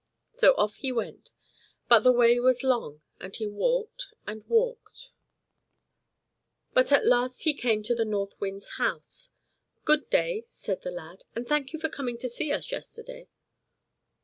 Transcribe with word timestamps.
So 0.35 0.55
off 0.55 0.77
he 0.77 0.91
went, 0.91 1.29
but 1.87 1.99
the 1.99 2.11
way 2.11 2.39
was 2.39 2.63
long, 2.63 3.01
and 3.19 3.35
he 3.35 3.45
walked 3.45 4.07
and 4.25 4.43
walked; 4.49 5.11
but 6.73 6.91
at 6.91 7.05
last 7.05 7.43
he 7.43 7.53
came 7.53 7.83
to 7.83 7.93
the 7.93 8.03
North 8.03 8.33
Wind's 8.41 8.77
house. 8.79 9.33
"Good 9.85 10.09
day!" 10.09 10.45
said 10.49 10.81
the 10.81 10.89
lad, 10.89 11.25
and 11.35 11.47
"thank 11.47 11.71
you 11.71 11.77
for 11.77 11.87
coming 11.87 12.17
to 12.17 12.27
see 12.29 12.51
us 12.51 12.71
yesterday." 12.71 13.27